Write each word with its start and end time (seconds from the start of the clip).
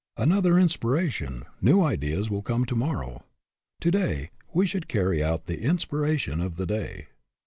Another 0.17 0.57
inspiration, 0.57 1.43
new 1.61 1.83
ideas 1.83 2.27
will 2.27 2.41
come 2.41 2.65
to 2.65 2.75
morrow. 2.75 3.23
To 3.81 3.91
day 3.91 4.31
we 4.51 4.65
should 4.65 4.87
carry 4.87 5.23
out 5.23 5.45
the 5.45 5.61
inspiration 5.61 6.41
of 6.41 6.55
the 6.55 6.65
day. 6.65 7.09